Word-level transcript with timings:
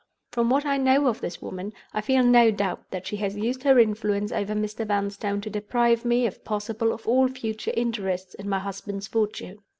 From 0.31 0.49
what 0.49 0.65
I 0.65 0.77
know 0.77 1.05
of 1.07 1.21
this 1.21 1.43
woman, 1.43 1.73
I 1.93 2.01
feel 2.01 2.23
no 2.23 2.49
doubt 2.49 2.89
that 2.89 3.05
she 3.05 3.17
has 3.17 3.37
used 3.37 3.61
her 3.61 3.77
influence 3.77 4.31
over 4.31 4.55
Mr. 4.55 4.83
Vanstone 4.83 5.41
to 5.41 5.49
deprive 5.51 6.05
me, 6.05 6.25
if 6.25 6.43
possible, 6.43 6.91
of 6.91 7.07
all 7.07 7.27
future 7.27 7.69
interests 7.77 8.33
in 8.33 8.49
my 8.49 8.57
husband's 8.57 9.05
fortune. 9.05 9.59